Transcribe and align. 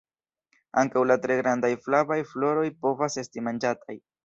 Ankaŭ 0.81 1.03
la 1.09 1.17
tre 1.25 1.35
grandaj 1.41 1.71
flavaj 1.85 2.19
floroj 2.33 2.65
povas 2.87 3.21
esti 3.27 3.47
manĝataj. 3.51 3.99